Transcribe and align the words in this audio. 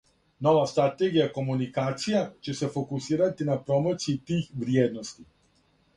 Нова 0.45 0.61
стратегија 0.69 1.27
комуникација 1.35 2.23
ће 2.47 2.57
се 2.61 2.69
фокусирати 2.77 3.47
на 3.51 3.61
промоцији 3.69 4.19
тих 4.33 4.53
вриједности. 4.65 5.29